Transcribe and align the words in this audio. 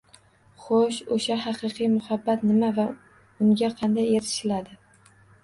Xo‘sh, 0.61 1.01
o‘shahaqiqiy 1.15 1.89
muhabbat 1.97 2.47
nima 2.53 2.71
va 2.79 2.87
unga 3.49 3.71
qanday 3.83 4.11
erishiladi? 4.17 4.77